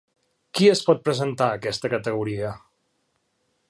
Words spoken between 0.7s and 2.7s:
pot presentar a aquesta categoria?